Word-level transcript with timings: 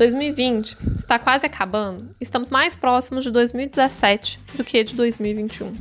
2020 0.00 0.78
está 0.96 1.18
quase 1.18 1.44
acabando, 1.44 2.08
estamos 2.18 2.48
mais 2.48 2.74
próximos 2.74 3.22
de 3.22 3.30
2017 3.30 4.40
do 4.54 4.64
que 4.64 4.82
de 4.82 4.94
2021. 4.94 5.74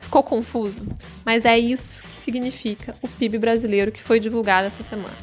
Ficou 0.00 0.22
confuso? 0.22 0.86
Mas 1.22 1.44
é 1.44 1.58
isso 1.58 2.02
que 2.02 2.14
significa 2.14 2.96
o 3.02 3.08
PIB 3.08 3.36
brasileiro 3.36 3.92
que 3.92 4.02
foi 4.02 4.18
divulgado 4.18 4.68
essa 4.68 4.82
semana. 4.82 5.14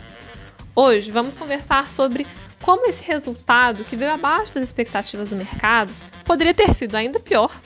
Hoje 0.76 1.10
vamos 1.10 1.34
conversar 1.34 1.89
sobre 1.89 2.28
como 2.62 2.86
esse 2.86 3.04
resultado, 3.04 3.84
que 3.84 3.96
veio 3.96 4.12
abaixo 4.12 4.54
das 4.54 4.64
expectativas 4.64 5.32
do 5.32 5.36
mercado, 5.36 5.91
poderia 6.23 6.54
ter 6.54 6.71
sido 6.75 6.93
ainda 6.93 7.20
pior, 7.20 7.59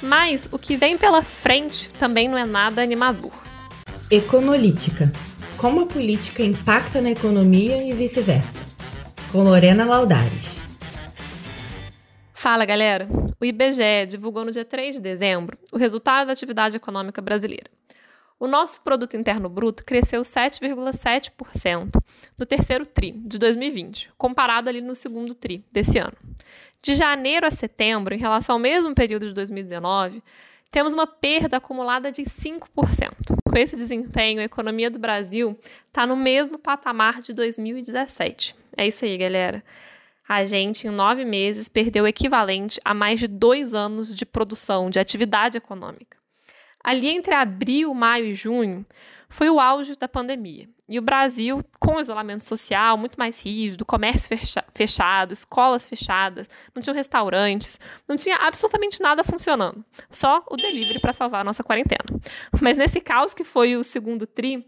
mas 0.00 0.48
o 0.52 0.58
que 0.58 0.76
vem 0.76 0.96
pela 0.96 1.24
frente 1.24 1.88
também 1.98 2.28
não 2.28 2.38
é 2.38 2.44
nada 2.44 2.80
animador. 2.80 3.32
Econolítica 4.08 5.12
como 5.56 5.80
a 5.80 5.86
política 5.86 6.44
impacta 6.44 7.00
na 7.00 7.10
economia 7.10 7.82
e 7.82 7.92
vice-versa 7.92 8.75
com 9.32 9.42
Lorena 9.42 9.84
Laudares. 9.84 10.60
Fala, 12.32 12.64
galera! 12.64 13.08
O 13.40 13.44
IBGE 13.44 14.06
divulgou 14.08 14.44
no 14.44 14.52
dia 14.52 14.64
3 14.64 14.96
de 14.96 15.00
dezembro 15.00 15.58
o 15.72 15.76
resultado 15.76 16.26
da 16.28 16.32
atividade 16.32 16.76
econômica 16.76 17.20
brasileira. 17.20 17.70
O 18.38 18.46
nosso 18.46 18.82
produto 18.82 19.16
interno 19.16 19.48
bruto 19.48 19.84
cresceu 19.84 20.22
7,7% 20.22 21.88
no 22.38 22.46
terceiro 22.46 22.84
tri 22.84 23.12
de 23.12 23.38
2020, 23.38 24.10
comparado 24.18 24.68
ali 24.68 24.82
no 24.82 24.94
segundo 24.94 25.34
tri 25.34 25.64
desse 25.72 25.98
ano. 25.98 26.16
De 26.82 26.94
janeiro 26.94 27.46
a 27.46 27.50
setembro, 27.50 28.14
em 28.14 28.18
relação 28.18 28.56
ao 28.56 28.60
mesmo 28.60 28.94
período 28.94 29.26
de 29.26 29.32
2019, 29.32 30.22
temos 30.76 30.92
uma 30.92 31.06
perda 31.06 31.56
acumulada 31.56 32.12
de 32.12 32.20
5%. 32.20 32.60
Com 33.48 33.56
esse 33.56 33.74
desempenho, 33.76 34.40
a 34.40 34.44
economia 34.44 34.90
do 34.90 34.98
Brasil 34.98 35.58
está 35.88 36.06
no 36.06 36.14
mesmo 36.14 36.58
patamar 36.58 37.22
de 37.22 37.32
2017. 37.32 38.54
É 38.76 38.86
isso 38.86 39.06
aí, 39.06 39.16
galera. 39.16 39.64
A 40.28 40.44
gente, 40.44 40.86
em 40.86 40.90
nove 40.90 41.24
meses, 41.24 41.66
perdeu 41.66 42.04
o 42.04 42.06
equivalente 42.06 42.78
a 42.84 42.92
mais 42.92 43.18
de 43.18 43.26
dois 43.26 43.72
anos 43.72 44.14
de 44.14 44.26
produção, 44.26 44.90
de 44.90 45.00
atividade 45.00 45.56
econômica. 45.56 46.18
Ali 46.84 47.08
entre 47.08 47.32
abril, 47.32 47.94
maio 47.94 48.26
e 48.26 48.34
junho, 48.34 48.84
foi 49.28 49.50
o 49.50 49.60
auge 49.60 49.96
da 49.96 50.08
pandemia. 50.08 50.68
E 50.88 50.98
o 50.98 51.02
Brasil, 51.02 51.64
com 51.80 51.98
isolamento 51.98 52.44
social 52.44 52.96
muito 52.96 53.18
mais 53.18 53.40
rígido, 53.40 53.84
comércio 53.84 54.28
fecha 54.28 54.64
fechado, 54.72 55.32
escolas 55.32 55.84
fechadas, 55.84 56.48
não 56.74 56.80
tinham 56.80 56.94
restaurantes, 56.94 57.80
não 58.06 58.16
tinha 58.16 58.36
absolutamente 58.36 59.00
nada 59.02 59.24
funcionando. 59.24 59.84
Só 60.08 60.44
o 60.48 60.56
delivery 60.56 61.00
para 61.00 61.12
salvar 61.12 61.40
a 61.40 61.44
nossa 61.44 61.64
quarentena. 61.64 62.04
Mas 62.60 62.76
nesse 62.76 63.00
caos 63.00 63.34
que 63.34 63.42
foi 63.42 63.76
o 63.76 63.82
segundo 63.82 64.26
tri, 64.26 64.64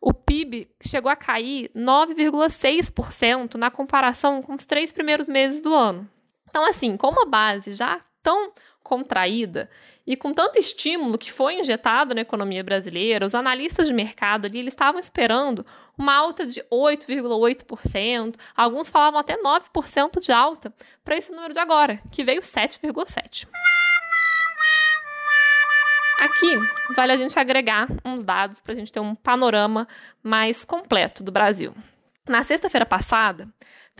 o 0.00 0.14
PIB 0.14 0.68
chegou 0.82 1.10
a 1.10 1.16
cair 1.16 1.70
9,6% 1.76 3.56
na 3.56 3.70
comparação 3.70 4.40
com 4.40 4.54
os 4.54 4.64
três 4.64 4.90
primeiros 4.90 5.28
meses 5.28 5.60
do 5.60 5.74
ano. 5.74 6.08
Então, 6.48 6.64
assim, 6.64 6.96
com 6.96 7.08
uma 7.08 7.26
base 7.26 7.70
já 7.72 8.00
tão 8.22 8.52
contraída 8.82 9.68
e 10.06 10.16
com 10.16 10.32
tanto 10.32 10.58
estímulo 10.58 11.16
que 11.16 11.30
foi 11.30 11.60
injetado 11.60 12.14
na 12.14 12.22
economia 12.22 12.64
brasileira, 12.64 13.26
os 13.26 13.34
analistas 13.34 13.86
de 13.86 13.92
mercado 13.92 14.46
ali 14.46 14.58
eles 14.58 14.74
estavam 14.74 15.00
esperando 15.00 15.64
uma 15.96 16.14
alta 16.14 16.46
de 16.46 16.60
8,8%, 16.72 18.34
alguns 18.56 18.88
falavam 18.88 19.20
até 19.20 19.36
9% 19.36 20.20
de 20.20 20.32
alta 20.32 20.74
para 21.04 21.16
esse 21.16 21.30
número 21.30 21.52
de 21.52 21.60
agora, 21.60 22.00
que 22.10 22.24
veio 22.24 22.40
7,7%. 22.40 23.46
Aqui 26.20 26.54
vale 26.94 27.12
a 27.12 27.16
gente 27.16 27.38
agregar 27.38 27.88
uns 28.04 28.22
dados 28.22 28.60
para 28.60 28.72
a 28.72 28.74
gente 28.74 28.92
ter 28.92 29.00
um 29.00 29.14
panorama 29.14 29.88
mais 30.22 30.64
completo 30.64 31.22
do 31.22 31.32
Brasil. 31.32 31.74
Na 32.28 32.44
sexta-feira 32.44 32.84
passada, 32.84 33.48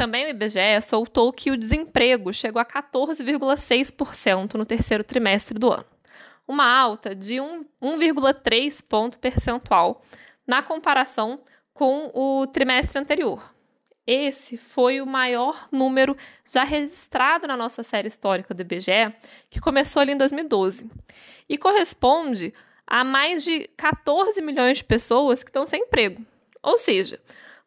também 0.01 0.25
o 0.25 0.31
IBGE 0.31 0.81
soltou 0.81 1.31
que 1.31 1.51
o 1.51 1.59
desemprego 1.59 2.33
chegou 2.33 2.59
a 2.59 2.65
14,6% 2.65 4.55
no 4.55 4.65
terceiro 4.65 5.05
trimestre 5.05 5.59
do 5.59 5.71
ano, 5.71 5.85
uma 6.49 6.67
alta 6.67 7.15
de 7.15 7.35
1,3 7.35 8.83
ponto 8.89 9.19
percentual 9.19 10.01
na 10.47 10.63
comparação 10.63 11.43
com 11.75 12.11
o 12.15 12.47
trimestre 12.47 12.99
anterior. 12.99 13.55
Esse 14.07 14.57
foi 14.57 15.03
o 15.03 15.07
maior 15.07 15.69
número 15.71 16.17
já 16.51 16.65
registrado 16.65 17.47
na 17.47 17.55
nossa 17.55 17.83
série 17.83 18.09
histórica 18.09 18.55
do 18.55 18.63
IBGE, 18.63 19.15
que 19.51 19.61
começou 19.61 20.01
ali 20.01 20.13
em 20.13 20.17
2012, 20.17 20.91
e 21.47 21.59
corresponde 21.59 22.55
a 22.87 23.05
mais 23.05 23.45
de 23.45 23.69
14 23.77 24.41
milhões 24.41 24.79
de 24.79 24.85
pessoas 24.85 25.43
que 25.43 25.51
estão 25.51 25.67
sem 25.67 25.83
emprego. 25.83 26.25
Ou 26.63 26.79
seja, 26.79 27.21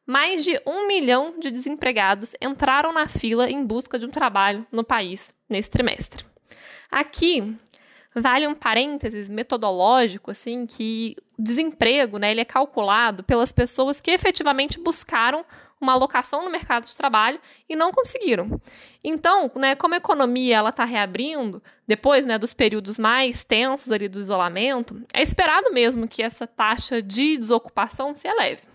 mais 0.05 0.43
de 0.43 0.59
um 0.65 0.87
milhão 0.87 1.39
de 1.39 1.49
desempregados 1.49 2.33
entraram 2.41 2.91
na 2.91 3.07
fila 3.07 3.49
em 3.49 3.63
busca 3.63 3.97
de 3.97 4.05
um 4.05 4.09
trabalho 4.09 4.65
no 4.71 4.83
país 4.83 5.33
nesse 5.49 5.69
trimestre. 5.69 6.25
Aqui 6.91 7.57
vale 8.15 8.47
um 8.47 8.53
parênteses 8.53 9.29
metodológico, 9.29 10.29
assim, 10.29 10.65
que 10.65 11.15
o 11.37 11.41
desemprego, 11.41 12.17
né, 12.17 12.31
ele 12.31 12.41
é 12.41 12.45
calculado 12.45 13.23
pelas 13.23 13.51
pessoas 13.51 13.99
que 13.99 14.11
efetivamente 14.11 14.79
buscaram 14.79 15.43
uma 15.81 15.93
alocação 15.93 16.43
no 16.43 16.49
mercado 16.49 16.85
de 16.85 16.95
trabalho 16.95 17.39
e 17.67 17.75
não 17.75 17.91
conseguiram. 17.91 18.61
Então, 19.03 19.51
né, 19.55 19.75
como 19.75 19.93
a 19.93 19.97
economia 19.97 20.57
ela 20.57 20.69
está 20.69 20.85
reabrindo 20.85 21.61
depois, 21.85 22.25
né, 22.25 22.37
dos 22.37 22.53
períodos 22.53 22.97
mais 22.97 23.43
tensos 23.43 23.91
ali 23.91 24.07
do 24.07 24.19
isolamento, 24.19 25.03
é 25.13 25.21
esperado 25.21 25.73
mesmo 25.73 26.07
que 26.07 26.23
essa 26.23 26.47
taxa 26.47 27.01
de 27.01 27.37
desocupação 27.37 28.15
se 28.15 28.27
eleve. 28.27 28.72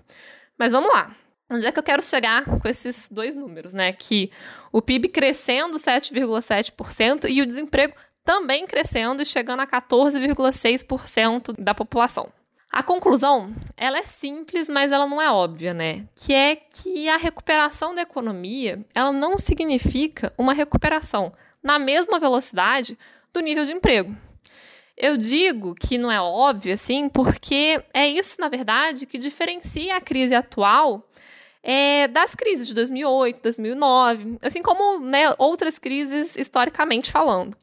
Mas 0.59 0.73
vamos 0.73 0.93
lá. 0.93 1.15
Onde 1.51 1.67
é 1.67 1.73
que 1.73 1.79
eu 1.79 1.83
quero 1.83 2.03
chegar 2.03 2.45
com 2.45 2.69
esses 2.69 3.09
dois 3.11 3.35
números, 3.35 3.73
né? 3.73 3.93
Que 3.93 4.31
o 4.71 4.83
PIB 4.83 5.09
crescendo 5.09 5.79
7,7% 5.79 7.27
e 7.31 7.41
o 7.41 7.47
desemprego 7.47 7.95
também 8.23 8.67
crescendo 8.67 9.23
e 9.23 9.25
chegando 9.25 9.61
a 9.61 9.67
14,6% 9.67 11.55
da 11.59 11.75
população. 11.75 12.29
A 12.71 12.83
conclusão, 12.83 13.55
ela 13.75 13.99
é 13.99 14.03
simples, 14.03 14.69
mas 14.69 14.93
ela 14.93 15.07
não 15.07 15.23
é 15.23 15.31
óbvia, 15.31 15.73
né? 15.73 16.07
Que 16.15 16.35
é 16.35 16.55
que 16.55 17.09
a 17.09 17.17
recuperação 17.17 17.95
da 17.95 18.03
economia, 18.03 18.85
ela 18.95 19.11
não 19.11 19.39
significa 19.39 20.35
uma 20.37 20.53
recuperação 20.53 21.33
na 21.63 21.79
mesma 21.79 22.19
velocidade 22.19 22.99
do 23.33 23.41
nível 23.41 23.65
de 23.65 23.73
emprego. 23.73 24.15
Eu 25.01 25.17
digo 25.17 25.77
que 25.77 25.97
não 25.97 26.11
é 26.11 26.21
óbvio, 26.21 26.75
assim, 26.75 27.09
porque 27.09 27.81
é 27.95 28.09
isso, 28.09 28.41
na 28.41 28.49
verdade, 28.49 29.07
que 29.07 29.17
diferencia 29.17 29.95
a 29.97 30.01
crise 30.01 30.35
atual 30.35 31.09
é, 31.63 32.09
das 32.09 32.35
crises 32.35 32.67
de 32.67 32.75
2008, 32.75 33.41
2009, 33.41 34.39
assim 34.43 34.61
como 34.61 34.99
né, 34.99 35.33
outras 35.39 35.79
crises 35.79 36.35
historicamente 36.35 37.13
falando. 37.13 37.57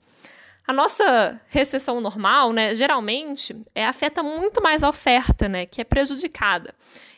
A 0.65 0.71
nossa 0.71 1.41
recessão 1.49 1.99
normal, 1.99 2.53
né, 2.53 2.73
geralmente, 2.73 3.53
é, 3.75 3.85
afeta 3.85 4.23
muito 4.23 4.63
mais 4.63 4.81
a 4.81 4.89
oferta, 4.89 5.49
né, 5.49 5.65
que 5.65 5.81
é 5.81 5.83
prejudicada. 5.83 6.73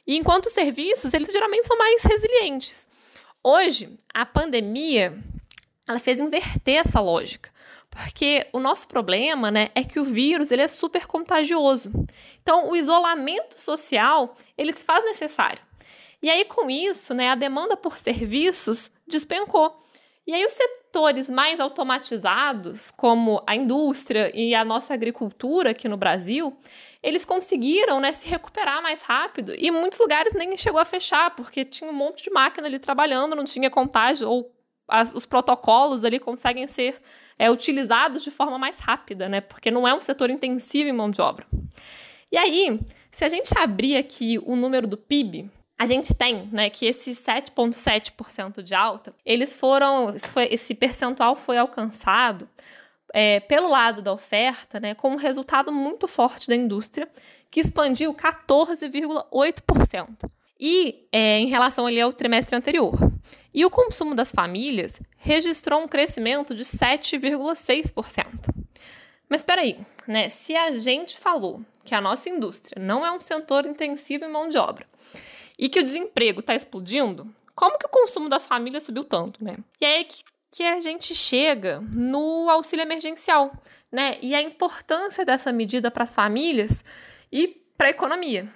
E 0.06 0.18
enquanto 0.18 0.48
os 0.48 0.52
serviços, 0.54 1.14
eles 1.14 1.32
geralmente 1.32 1.68
são 1.68 1.78
mais 1.78 2.04
resilientes. 2.04 2.88
Hoje, 3.44 3.96
a 4.14 4.26
pandemia, 4.26 5.16
ela 5.88 6.00
fez 6.00 6.20
inverter 6.20 6.78
essa 6.86 7.00
lógica. 7.00 7.52
Porque 7.98 8.48
o 8.54 8.60
nosso 8.60 8.88
problema, 8.88 9.50
né, 9.50 9.70
é 9.74 9.84
que 9.84 10.00
o 10.00 10.04
vírus, 10.04 10.52
ele 10.52 10.62
é 10.62 10.68
super 10.68 11.08
contagioso. 11.08 11.92
Então, 12.44 12.70
o 12.70 12.76
isolamento 12.76 13.60
social, 13.60 14.36
ele 14.56 14.72
se 14.72 14.84
faz 14.84 15.04
necessário. 15.04 15.60
E 16.22 16.30
aí, 16.30 16.46
com 16.46 16.70
isso, 16.70 17.16
né, 17.16 17.30
a 17.30 17.36
demanda 17.36 17.76
por 17.76 17.98
serviços 17.98 18.92
despencou. 19.08 19.80
E 20.28 20.34
aí 20.34 20.46
os 20.46 20.54
setores 20.54 21.30
mais 21.30 21.60
automatizados, 21.60 22.92
como 22.92 23.42
a 23.48 23.56
indústria 23.56 24.30
e 24.36 24.54
a 24.54 24.64
nossa 24.64 24.94
agricultura 24.94 25.72
aqui 25.72 25.88
no 25.88 25.96
Brasil, 25.96 26.56
eles 27.02 27.24
conseguiram 27.24 28.02
né, 28.02 28.12
se 28.12 28.28
recuperar 28.28 28.84
mais 28.84 29.02
rápido 29.02 29.56
e 29.58 29.72
muitos 29.72 29.98
lugares 29.98 30.34
nem 30.34 30.58
chegou 30.58 30.82
a 30.82 30.86
fechar, 30.86 31.34
porque 31.34 31.64
tinha 31.64 31.90
um 31.90 31.94
monte 31.94 32.26
de 32.26 32.30
máquina 32.30 32.68
ali 32.68 32.78
trabalhando, 32.78 33.38
não 33.38 33.46
tinha 33.46 33.70
contágio 33.70 34.30
ou 34.30 34.52
as, 34.88 35.14
os 35.14 35.26
protocolos 35.26 36.04
ali 36.04 36.20
conseguem 36.20 36.68
ser 36.68 37.02
é, 37.38 37.52
utilizados 37.52 38.24
de 38.24 38.32
forma 38.32 38.58
mais 38.58 38.80
rápida, 38.80 39.28
né? 39.28 39.42
Porque 39.42 39.70
não 39.70 39.88
é 39.88 39.94
um 39.94 40.02
setor 40.02 40.30
intensivo 40.30 40.90
em 40.90 40.94
mão 40.94 41.12
de 41.12 41.22
obra. 41.22 41.46
E 42.32 42.38
aí, 42.38 42.80
se 43.12 43.26
a 43.26 43.30
gente 43.30 43.58
abrir 43.58 43.98
aqui 43.98 44.40
o 44.46 44.56
número 44.56 44.88
do 44.88 44.98
PIB, 44.98 45.50
a 45.80 45.86
gente 45.86 46.16
tem, 46.16 46.50
né, 46.52 46.70
que 46.70 46.88
esse 46.88 47.12
7,7% 47.12 48.64
de 48.64 48.74
alta, 48.74 49.14
eles 49.24 49.56
foram, 49.56 50.12
esse 50.50 50.74
percentual 50.74 51.36
foi 51.36 51.58
alcançado 51.58 52.50
é, 53.14 53.40
pelo 53.42 53.70
lado 53.70 54.02
da 54.02 54.12
oferta, 54.12 54.80
né, 54.80 54.96
com 54.96 55.12
um 55.12 55.18
resultado 55.18 55.72
muito 55.72 56.08
forte 56.08 56.48
da 56.48 56.56
indústria, 56.56 57.08
que 57.52 57.60
expandiu 57.60 58.12
14,8%. 58.14 60.30
E 60.60 61.08
é, 61.12 61.40
em 61.40 61.48
relação 61.48 61.86
ali 61.86 62.02
ao 62.02 62.14
trimestre 62.14 62.56
anterior. 62.56 62.96
E 63.54 63.66
o 63.66 63.70
consumo 63.70 64.16
das 64.16 64.32
famílias 64.32 65.00
registrou 65.18 65.82
um 65.82 65.88
crescimento 65.88 66.54
de 66.54 66.64
7,6%. 66.64 68.68
Mas 69.30 69.42
espera 69.42 69.62
aí, 69.62 69.78
né? 70.08 70.30
Se 70.30 70.56
a 70.56 70.78
gente 70.78 71.18
falou 71.18 71.62
que 71.84 71.94
a 71.94 72.02
nossa 72.02 72.30
indústria 72.30 72.82
não 72.82 73.06
é 73.06 73.12
um 73.12 73.20
setor 73.20 73.66
intensivo 73.66 74.26
em 74.26 74.32
mão 74.32 74.48
de 74.48 74.58
obra, 74.58 74.86
e 75.58 75.68
que 75.68 75.80
o 75.80 75.84
desemprego 75.84 76.40
está 76.40 76.54
explodindo, 76.54 77.28
como 77.56 77.78
que 77.78 77.88
o 77.88 77.90
consumo 77.90 78.30
das 78.30 78.46
famílias 78.46 78.84
subiu 78.84 79.04
tanto, 79.04 79.44
né? 79.44 79.58
E 79.82 79.86
aí 79.86 80.04
que, 80.04 80.24
que 80.52 80.64
a 80.64 80.80
gente 80.80 81.16
chega 81.16 81.82
no 81.82 82.50
auxílio 82.50 82.84
emergencial, 82.84 83.52
né? 83.92 84.18
E 84.22 84.36
a 84.36 84.42
importância 84.42 85.26
dessa 85.26 85.52
medida 85.52 85.90
para 85.90 86.04
as 86.04 86.14
famílias 86.14 86.86
e 87.32 87.48
para 87.76 87.88
a 87.88 87.92
economia. 87.92 88.48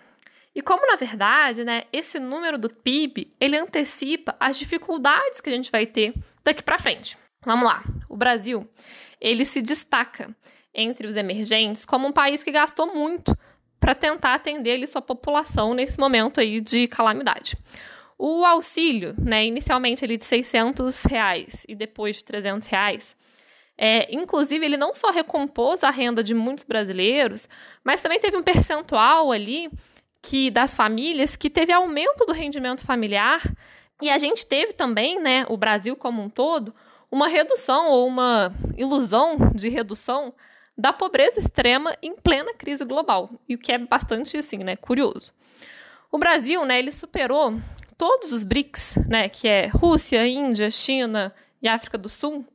E 0.54 0.62
como, 0.62 0.86
na 0.86 0.96
verdade, 0.96 1.64
né, 1.64 1.84
esse 1.94 2.20
número 2.20 2.58
do 2.58 2.70
PIB, 2.70 3.34
ele 3.40 3.58
antecipa 3.58 4.36
as 4.40 4.58
dificuldades 4.58 5.40
que 5.40 5.50
a 5.50 5.54
gente 5.54 5.72
vai 5.72 5.86
ter 5.86 6.14
daqui 6.44 6.62
para 6.62 6.78
frente. 6.78 7.18
Vamos 7.46 7.66
lá. 7.66 7.84
O 8.10 8.18
Brasil, 8.18 8.70
ele 9.20 9.46
se 9.46 9.62
destaca 9.62 10.36
entre 10.74 11.08
os 11.08 11.16
emergentes 11.16 11.86
como 11.86 12.08
um 12.08 12.12
país 12.12 12.44
que 12.44 12.52
gastou 12.52 12.94
muito 12.94 13.36
para 13.80 13.96
tentar 13.96 14.36
atender 14.36 14.74
ali, 14.74 14.88
sua 14.88 15.02
população 15.02 15.74
nesse 15.74 16.00
momento 16.00 16.40
aí 16.40 16.62
de 16.62 16.88
calamidade. 16.88 17.58
O 18.18 18.46
auxílio, 18.46 19.16
né, 19.18 19.46
inicialmente 19.46 20.06
ele 20.06 20.18
de 20.18 20.26
600 20.26 21.06
reais 21.06 21.66
e 21.68 21.74
depois 21.74 22.18
de 22.18 22.26
300 22.26 22.68
reais, 22.68 23.16
é, 23.76 24.08
inclusive 24.16 24.64
ele 24.64 24.78
não 24.78 24.94
só 24.94 25.10
recompôs 25.10 25.84
a 25.84 25.90
renda 25.90 26.24
de 26.24 26.36
muitos 26.36 26.64
brasileiros, 26.64 27.50
mas 27.84 28.00
também 28.00 28.20
teve 28.20 28.38
um 28.38 28.44
percentual 28.44 29.32
ali 29.32 29.72
que 30.22 30.52
das 30.52 30.76
famílias 30.76 31.36
que 31.36 31.50
teve 31.50 31.72
aumento 31.72 32.26
do 32.26 32.34
rendimento 32.34 32.86
familiar 32.86 33.42
e 34.02 34.10
a 34.10 34.18
gente 34.18 34.46
teve 34.46 34.74
também, 34.74 35.20
né, 35.20 35.46
o 35.48 35.56
Brasil 35.56 35.96
como 35.96 36.22
um 36.22 36.30
todo, 36.30 36.74
uma 37.12 37.28
redução 37.28 37.90
ou 37.90 38.08
uma 38.08 38.54
ilusão 38.78 39.38
de 39.54 39.70
redução 39.70 40.34
da 40.78 40.92
pobreza 40.92 41.40
extrema 41.40 41.96
em 42.02 42.16
plena 42.16 42.54
crise 42.54 42.84
global, 42.84 43.30
e 43.48 43.56
o 43.56 43.58
que 43.58 43.72
é 43.72 43.78
bastante 43.78 44.38
assim, 44.38 44.58
né, 44.58 44.76
curioso. 44.76 45.32
O 46.12 46.18
Brasil, 46.18 46.66
né, 46.66 46.80
ele 46.80 46.92
superou 46.92 47.56
todos 47.98 48.32
os 48.32 48.44
BRICS, 48.44 48.98
né, 49.08 49.30
que 49.30 49.48
é 49.48 49.68
Rússia, 49.68 50.26
Índia, 50.26 50.72
China 50.72 51.34
e 51.62 51.68
África 51.68 51.98
do 51.98 52.10
Sul, 52.10 52.46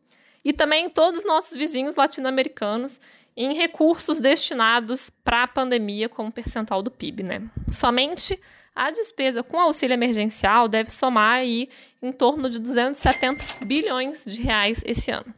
e 0.44 0.52
também 0.52 0.88
todos 0.88 1.20
os 1.20 1.26
nossos 1.26 1.56
vizinhos 1.56 1.94
latino-americanos 1.94 3.00
em 3.37 3.55
recursos 3.55 4.21
destinados 4.21 5.11
para 5.23 5.43
a 5.43 5.49
pandemia 5.49 6.09
como 6.09 6.33
percentual 6.33 6.83
do 6.83 6.91
PIB, 6.91 7.23
né? 7.23 7.43
Somente 7.71 8.41
a 8.75 8.91
despesa 8.91 9.43
com 9.43 9.59
auxílio 9.59 9.94
emergencial 9.94 10.69
deve 10.69 10.91
somar 10.91 11.38
aí 11.38 11.69
em 12.03 12.12
torno 12.12 12.49
de 12.49 12.59
270 12.59 13.65
bilhões 13.65 14.25
de 14.25 14.41
reais 14.41 14.83
esse 14.87 15.11
ano. 15.11 15.35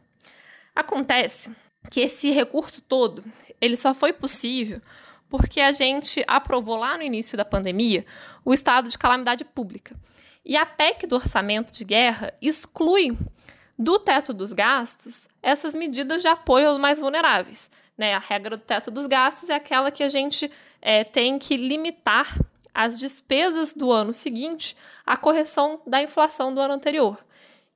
Acontece 0.75 1.51
que 1.89 2.01
esse 2.01 2.31
recurso 2.31 2.81
todo, 2.81 3.23
ele 3.59 3.75
só 3.75 3.93
foi 3.93 4.13
possível 4.13 4.81
porque 5.29 5.61
a 5.61 5.71
gente 5.71 6.23
aprovou 6.27 6.75
lá 6.75 6.97
no 6.97 7.03
início 7.03 7.37
da 7.37 7.45
pandemia 7.45 8.05
o 8.43 8.53
estado 8.53 8.89
de 8.89 8.97
calamidade 8.97 9.45
pública. 9.45 9.95
E 10.43 10.57
a 10.57 10.65
PEC 10.65 11.05
do 11.05 11.15
orçamento 11.15 11.71
de 11.71 11.85
guerra 11.85 12.33
exclui 12.41 13.15
do 13.77 13.99
teto 13.99 14.33
dos 14.33 14.51
gastos 14.51 15.27
essas 15.41 15.75
medidas 15.75 16.21
de 16.21 16.27
apoio 16.27 16.69
aos 16.69 16.79
mais 16.79 16.99
vulneráveis. 16.99 17.69
Né? 17.99 18.13
A 18.13 18.19
regra 18.19 18.55
do 18.55 18.63
teto 18.63 18.89
dos 18.89 19.07
gastos 19.07 19.49
é 19.49 19.55
aquela 19.55 19.91
que 19.91 20.03
a 20.03 20.07
gente 20.07 20.49
é, 20.81 21.03
tem 21.03 21.37
que 21.37 21.57
limitar 21.57 22.33
as 22.73 22.97
despesas 22.97 23.73
do 23.73 23.91
ano 23.91 24.13
seguinte 24.13 24.73
à 25.05 25.17
correção 25.17 25.81
da 25.85 26.01
inflação 26.01 26.53
do 26.53 26.61
ano 26.61 26.75
anterior. 26.75 27.19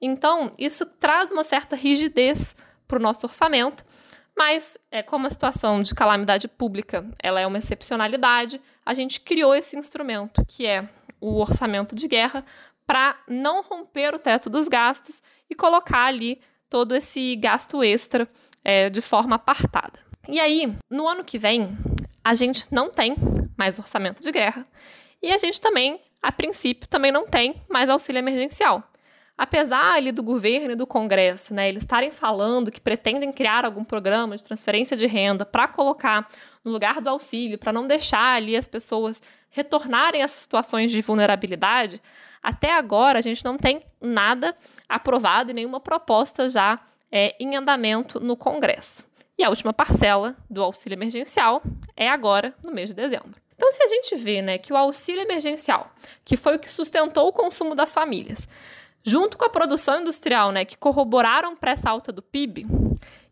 Então, 0.01 0.49
isso 0.57 0.85
traz 0.85 1.29
uma 1.33 1.43
certa 1.43 1.75
rigidez 1.75 2.55
para 2.87 2.97
o 2.97 3.01
nosso 3.01 3.25
orçamento, 3.25 3.83
mas 4.33 4.77
é, 4.89 5.03
como 5.03 5.27
a 5.27 5.29
situação 5.29 5.81
de 5.81 5.93
calamidade 5.93 6.47
pública 6.47 7.05
ela 7.21 7.41
é 7.41 7.45
uma 7.45 7.57
excepcionalidade, 7.57 8.61
a 8.85 8.93
gente 8.93 9.19
criou 9.19 9.53
esse 9.53 9.77
instrumento, 9.77 10.45
que 10.47 10.65
é 10.65 10.87
o 11.19 11.41
orçamento 11.41 11.93
de 11.93 12.07
guerra, 12.07 12.45
para 12.87 13.17
não 13.27 13.61
romper 13.61 14.15
o 14.15 14.19
teto 14.19 14.49
dos 14.49 14.69
gastos 14.69 15.21
e 15.49 15.55
colocar 15.55 16.05
ali 16.05 16.39
todo 16.69 16.95
esse 16.95 17.35
gasto 17.35 17.83
extra 17.83 18.25
é, 18.63 18.89
de 18.89 19.01
forma 19.01 19.35
apartada. 19.35 20.12
E 20.27 20.39
aí, 20.39 20.73
no 20.89 21.07
ano 21.07 21.23
que 21.23 21.37
vem, 21.37 21.77
a 22.23 22.33
gente 22.33 22.65
não 22.71 22.89
tem 22.89 23.15
mais 23.57 23.77
orçamento 23.77 24.21
de 24.21 24.31
guerra 24.31 24.65
e 25.21 25.31
a 25.31 25.37
gente 25.37 25.59
também, 25.59 25.99
a 26.21 26.31
princípio, 26.31 26.87
também 26.87 27.11
não 27.11 27.25
tem 27.25 27.55
mais 27.69 27.89
auxílio 27.89 28.19
emergencial 28.19 28.83
apesar 29.37 29.95
ali 29.95 30.11
do 30.11 30.21
governo 30.21 30.71
e 30.71 30.75
do 30.75 30.85
Congresso, 30.85 31.53
né, 31.53 31.67
eles 31.67 31.83
estarem 31.83 32.11
falando 32.11 32.71
que 32.71 32.79
pretendem 32.79 33.31
criar 33.31 33.65
algum 33.65 33.83
programa 33.83 34.37
de 34.37 34.43
transferência 34.43 34.95
de 34.95 35.07
renda 35.07 35.45
para 35.45 35.67
colocar 35.67 36.27
no 36.63 36.71
lugar 36.71 37.01
do 37.01 37.09
auxílio, 37.09 37.57
para 37.57 37.73
não 37.73 37.87
deixar 37.87 38.35
ali 38.35 38.55
as 38.55 38.67
pessoas 38.67 39.21
retornarem 39.49 40.21
às 40.21 40.31
situações 40.31 40.91
de 40.91 41.01
vulnerabilidade, 41.01 42.01
até 42.41 42.73
agora 42.73 43.19
a 43.19 43.21
gente 43.21 43.43
não 43.43 43.57
tem 43.57 43.81
nada 44.01 44.55
aprovado 44.87 45.51
e 45.51 45.53
nenhuma 45.53 45.79
proposta 45.79 46.49
já 46.49 46.79
é, 47.11 47.35
em 47.39 47.55
andamento 47.55 48.19
no 48.19 48.35
Congresso. 48.35 49.03
E 49.37 49.43
a 49.43 49.49
última 49.49 49.73
parcela 49.73 50.35
do 50.49 50.63
auxílio 50.63 50.95
emergencial 50.95 51.61
é 51.95 52.07
agora, 52.07 52.53
no 52.63 52.71
mês 52.71 52.89
de 52.89 52.95
dezembro. 52.95 53.33
Então, 53.55 53.71
se 53.71 53.83
a 53.83 53.87
gente 53.87 54.15
vê 54.15 54.41
né, 54.41 54.57
que 54.57 54.73
o 54.73 54.77
auxílio 54.77 55.21
emergencial, 55.21 55.91
que 56.25 56.35
foi 56.35 56.55
o 56.55 56.59
que 56.59 56.69
sustentou 56.69 57.27
o 57.27 57.33
consumo 57.33 57.75
das 57.75 57.93
famílias, 57.93 58.47
junto 59.03 59.37
com 59.37 59.45
a 59.45 59.49
produção 59.49 60.01
industrial, 60.01 60.51
né, 60.51 60.65
que 60.65 60.77
corroboraram 60.77 61.55
para 61.55 61.71
essa 61.71 61.89
alta 61.89 62.11
do 62.11 62.21
PIB. 62.21 62.65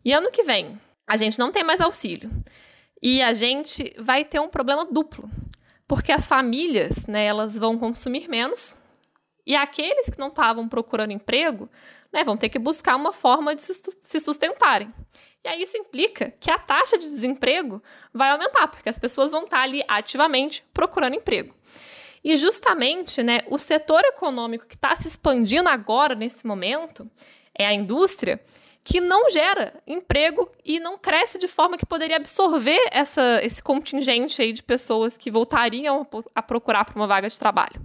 E 0.04 0.12
ano 0.12 0.30
que 0.30 0.42
vem, 0.42 0.78
a 1.06 1.16
gente 1.16 1.38
não 1.38 1.52
tem 1.52 1.64
mais 1.64 1.80
auxílio. 1.80 2.30
E 3.02 3.22
a 3.22 3.34
gente 3.34 3.92
vai 3.98 4.24
ter 4.24 4.40
um 4.40 4.48
problema 4.48 4.84
duplo, 4.84 5.28
porque 5.88 6.12
as 6.12 6.26
famílias, 6.26 7.06
né, 7.06 7.24
elas 7.24 7.56
vão 7.56 7.78
consumir 7.78 8.28
menos 8.28 8.74
e 9.46 9.56
aqueles 9.56 10.08
que 10.08 10.18
não 10.18 10.28
estavam 10.28 10.68
procurando 10.68 11.12
emprego, 11.12 11.68
né, 12.12 12.22
vão 12.22 12.36
ter 12.36 12.48
que 12.48 12.58
buscar 12.58 12.96
uma 12.96 13.12
forma 13.12 13.54
de 13.54 13.62
se 13.62 14.20
sustentarem. 14.20 14.92
E 15.44 15.48
aí 15.48 15.62
isso 15.62 15.76
implica 15.76 16.32
que 16.38 16.50
a 16.50 16.58
taxa 16.58 16.96
de 16.96 17.08
desemprego 17.08 17.82
vai 18.12 18.30
aumentar, 18.30 18.68
porque 18.68 18.88
as 18.88 18.98
pessoas 18.98 19.30
vão 19.30 19.44
estar 19.44 19.62
ali 19.62 19.82
ativamente 19.88 20.64
procurando 20.72 21.16
emprego. 21.16 21.54
E 22.22 22.36
justamente, 22.36 23.22
né, 23.22 23.40
o 23.48 23.58
setor 23.58 24.04
econômico 24.04 24.66
que 24.66 24.76
está 24.76 24.94
se 24.94 25.08
expandindo 25.08 25.68
agora 25.68 26.14
nesse 26.14 26.46
momento 26.46 27.10
é 27.52 27.66
a 27.66 27.72
indústria 27.72 28.40
que 28.84 29.00
não 29.00 29.28
gera 29.30 29.74
emprego 29.86 30.50
e 30.64 30.80
não 30.80 30.98
cresce 30.98 31.38
de 31.38 31.48
forma 31.48 31.76
que 31.76 31.86
poderia 31.86 32.16
absorver 32.16 32.80
essa, 32.90 33.40
esse 33.42 33.62
contingente 33.62 34.42
aí 34.42 34.52
de 34.52 34.62
pessoas 34.62 35.16
que 35.16 35.30
voltariam 35.30 36.06
a 36.34 36.42
procurar 36.42 36.84
por 36.84 36.96
uma 36.96 37.06
vaga 37.06 37.28
de 37.28 37.38
trabalho. 37.38 37.84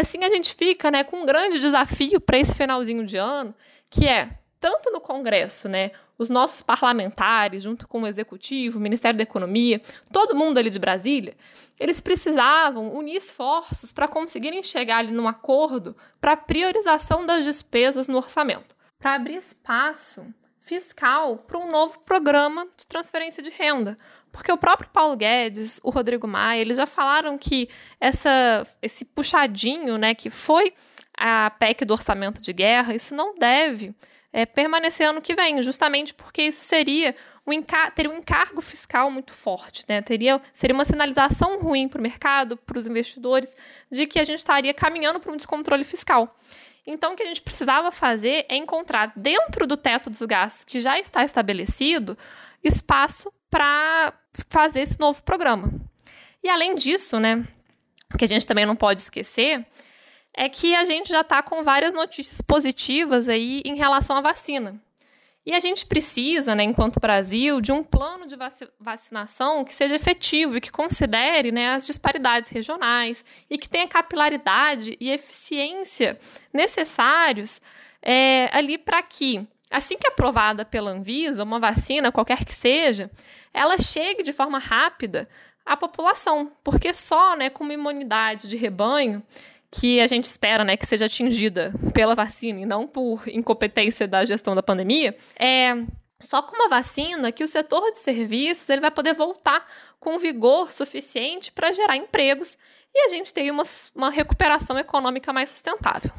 Assim 0.00 0.22
a 0.22 0.30
gente 0.30 0.54
fica 0.54 0.92
né, 0.92 1.02
com 1.02 1.22
um 1.22 1.26
grande 1.26 1.58
desafio 1.58 2.20
para 2.20 2.38
esse 2.38 2.54
finalzinho 2.54 3.04
de 3.04 3.16
ano, 3.16 3.52
que 3.90 4.06
é 4.06 4.30
tanto 4.60 4.92
no 4.92 5.00
Congresso, 5.00 5.68
né, 5.68 5.90
os 6.16 6.30
nossos 6.30 6.62
parlamentares, 6.62 7.64
junto 7.64 7.86
com 7.88 8.02
o 8.02 8.06
Executivo, 8.06 8.78
o 8.78 8.80
Ministério 8.80 9.16
da 9.16 9.24
Economia, 9.24 9.80
todo 10.12 10.36
mundo 10.36 10.58
ali 10.58 10.70
de 10.70 10.78
Brasília, 10.78 11.36
eles 11.80 12.00
precisavam 12.00 12.94
unir 12.94 13.16
esforços 13.16 13.90
para 13.90 14.06
conseguirem 14.06 14.62
chegar 14.62 14.98
ali 14.98 15.10
num 15.10 15.26
acordo 15.26 15.96
para 16.20 16.32
a 16.32 16.36
priorização 16.36 17.26
das 17.26 17.44
despesas 17.44 18.06
no 18.06 18.18
orçamento, 18.18 18.76
para 19.00 19.14
abrir 19.14 19.34
espaço 19.34 20.24
fiscal 20.68 21.38
para 21.38 21.58
um 21.58 21.70
novo 21.70 21.98
programa 22.00 22.66
de 22.76 22.86
transferência 22.86 23.42
de 23.42 23.50
renda. 23.50 23.96
Porque 24.30 24.52
o 24.52 24.58
próprio 24.58 24.90
Paulo 24.90 25.16
Guedes, 25.16 25.80
o 25.82 25.90
Rodrigo 25.90 26.28
Maia, 26.28 26.60
eles 26.60 26.76
já 26.76 26.86
falaram 26.86 27.38
que 27.38 27.68
essa, 27.98 28.62
esse 28.82 29.06
puxadinho, 29.06 29.96
né, 29.96 30.14
que 30.14 30.28
foi 30.28 30.74
a 31.16 31.50
PEC 31.58 31.84
do 31.84 31.94
orçamento 31.94 32.40
de 32.40 32.52
guerra, 32.52 32.94
isso 32.94 33.14
não 33.14 33.34
deve 33.34 33.94
é, 34.32 34.44
permanecer 34.44 35.08
ano 35.08 35.22
que 35.22 35.34
vem, 35.34 35.62
justamente 35.62 36.12
porque 36.12 36.42
isso 36.42 36.60
seria 36.60 37.16
um 37.46 37.50
um 37.50 38.18
encargo 38.18 38.60
fiscal 38.60 39.10
muito 39.10 39.32
forte, 39.32 39.82
né? 39.88 40.02
Teria, 40.02 40.38
seria 40.52 40.74
uma 40.74 40.84
sinalização 40.84 41.58
ruim 41.58 41.88
para 41.88 41.98
o 41.98 42.02
mercado, 42.02 42.58
para 42.58 42.76
os 42.76 42.86
investidores, 42.86 43.56
de 43.90 44.06
que 44.06 44.18
a 44.18 44.24
gente 44.24 44.38
estaria 44.38 44.74
caminhando 44.74 45.18
para 45.18 45.32
um 45.32 45.36
descontrole 45.36 45.82
fiscal. 45.82 46.36
Então, 46.90 47.12
o 47.12 47.16
que 47.16 47.22
a 47.22 47.26
gente 47.26 47.42
precisava 47.42 47.92
fazer 47.92 48.46
é 48.48 48.56
encontrar 48.56 49.12
dentro 49.14 49.66
do 49.66 49.76
teto 49.76 50.08
dos 50.08 50.22
gastos 50.22 50.64
que 50.64 50.80
já 50.80 50.98
está 50.98 51.22
estabelecido 51.22 52.16
espaço 52.64 53.30
para 53.50 54.14
fazer 54.48 54.80
esse 54.80 54.98
novo 54.98 55.22
programa. 55.22 55.70
E 56.42 56.48
além 56.48 56.74
disso, 56.74 57.20
né, 57.20 57.46
que 58.18 58.24
a 58.24 58.28
gente 58.28 58.46
também 58.46 58.64
não 58.64 58.74
pode 58.74 59.02
esquecer, 59.02 59.66
é 60.32 60.48
que 60.48 60.74
a 60.74 60.86
gente 60.86 61.10
já 61.10 61.20
está 61.20 61.42
com 61.42 61.62
várias 61.62 61.92
notícias 61.92 62.40
positivas 62.40 63.28
aí 63.28 63.60
em 63.66 63.76
relação 63.76 64.16
à 64.16 64.22
vacina. 64.22 64.80
E 65.48 65.54
a 65.54 65.60
gente 65.60 65.86
precisa, 65.86 66.54
né, 66.54 66.62
enquanto 66.62 67.00
Brasil, 67.00 67.58
de 67.58 67.72
um 67.72 67.82
plano 67.82 68.26
de 68.26 68.36
vacinação 68.78 69.64
que 69.64 69.72
seja 69.72 69.96
efetivo 69.96 70.58
e 70.58 70.60
que 70.60 70.70
considere 70.70 71.50
né, 71.50 71.70
as 71.70 71.86
disparidades 71.86 72.50
regionais 72.50 73.24
e 73.48 73.56
que 73.56 73.66
tenha 73.66 73.88
capilaridade 73.88 74.94
e 75.00 75.10
eficiência 75.10 76.18
necessários 76.52 77.62
é, 78.02 78.50
ali 78.52 78.76
para 78.76 79.00
que, 79.00 79.48
assim 79.70 79.96
que 79.96 80.06
aprovada 80.06 80.66
pela 80.66 80.90
Anvisa, 80.90 81.44
uma 81.44 81.58
vacina, 81.58 82.12
qualquer 82.12 82.44
que 82.44 82.52
seja, 82.52 83.10
ela 83.54 83.78
chegue 83.78 84.22
de 84.22 84.34
forma 84.34 84.58
rápida 84.58 85.26
à 85.64 85.78
população, 85.78 86.52
porque 86.62 86.92
só 86.92 87.34
né, 87.36 87.48
com 87.48 87.64
uma 87.64 87.72
imunidade 87.72 88.50
de 88.50 88.56
rebanho 88.58 89.22
que 89.70 90.00
a 90.00 90.06
gente 90.06 90.24
espera 90.24 90.64
né, 90.64 90.76
que 90.76 90.86
seja 90.86 91.06
atingida 91.06 91.74
pela 91.92 92.14
vacina 92.14 92.60
e 92.60 92.66
não 92.66 92.86
por 92.86 93.28
incompetência 93.28 94.08
da 94.08 94.24
gestão 94.24 94.54
da 94.54 94.62
pandemia, 94.62 95.16
é 95.38 95.74
só 96.20 96.42
com 96.42 96.56
uma 96.56 96.68
vacina 96.68 97.30
que 97.30 97.44
o 97.44 97.48
setor 97.48 97.92
de 97.92 97.98
serviços 97.98 98.68
ele 98.68 98.80
vai 98.80 98.90
poder 98.90 99.14
voltar 99.14 99.64
com 100.00 100.18
vigor 100.18 100.72
suficiente 100.72 101.52
para 101.52 101.72
gerar 101.72 101.96
empregos 101.96 102.56
e 102.94 103.06
a 103.06 103.08
gente 103.08 103.32
ter 103.32 103.50
uma, 103.50 103.62
uma 103.94 104.10
recuperação 104.10 104.78
econômica 104.78 105.32
mais 105.32 105.50
sustentável. 105.50 106.10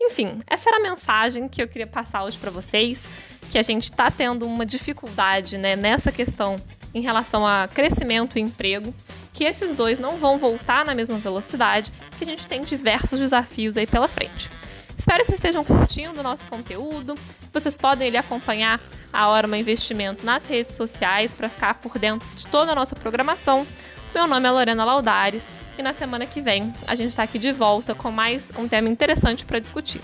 Enfim, 0.00 0.38
essa 0.46 0.70
era 0.70 0.78
a 0.78 0.90
mensagem 0.90 1.48
que 1.48 1.60
eu 1.60 1.68
queria 1.68 1.86
passar 1.86 2.24
hoje 2.24 2.38
para 2.38 2.50
vocês, 2.50 3.08
que 3.50 3.58
a 3.58 3.62
gente 3.62 3.84
está 3.84 4.10
tendo 4.10 4.46
uma 4.46 4.64
dificuldade 4.64 5.58
né, 5.58 5.74
nessa 5.74 6.12
questão 6.12 6.56
em 6.94 7.00
relação 7.00 7.46
a 7.46 7.68
crescimento 7.72 8.38
e 8.38 8.40
emprego, 8.40 8.94
que 9.32 9.44
esses 9.44 9.74
dois 9.74 9.98
não 9.98 10.16
vão 10.16 10.38
voltar 10.38 10.84
na 10.84 10.94
mesma 10.94 11.18
velocidade, 11.18 11.92
que 12.18 12.24
a 12.24 12.26
gente 12.26 12.46
tem 12.46 12.62
diversos 12.62 13.20
desafios 13.20 13.76
aí 13.76 13.86
pela 13.86 14.08
frente. 14.08 14.50
Espero 14.96 15.20
que 15.20 15.26
vocês 15.26 15.38
estejam 15.38 15.64
curtindo 15.64 16.18
o 16.18 16.22
nosso 16.24 16.48
conteúdo. 16.48 17.16
Vocês 17.52 17.76
podem 17.76 18.08
ele, 18.08 18.16
acompanhar 18.16 18.80
a 19.12 19.28
Orma 19.28 19.56
Investimento 19.56 20.26
nas 20.26 20.44
redes 20.44 20.74
sociais 20.74 21.32
para 21.32 21.48
ficar 21.48 21.74
por 21.74 21.98
dentro 22.00 22.28
de 22.34 22.46
toda 22.48 22.72
a 22.72 22.74
nossa 22.74 22.96
programação. 22.96 23.64
Meu 24.12 24.26
nome 24.26 24.48
é 24.48 24.50
Lorena 24.50 24.84
Laudares 24.84 25.50
e 25.78 25.82
na 25.82 25.92
semana 25.92 26.26
que 26.26 26.40
vem 26.40 26.72
a 26.84 26.96
gente 26.96 27.10
está 27.10 27.22
aqui 27.22 27.38
de 27.38 27.52
volta 27.52 27.94
com 27.94 28.10
mais 28.10 28.52
um 28.58 28.66
tema 28.66 28.88
interessante 28.88 29.44
para 29.44 29.60
discutir. 29.60 30.00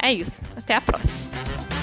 É 0.00 0.10
isso, 0.10 0.40
até 0.56 0.74
a 0.74 0.80
próxima! 0.80 1.79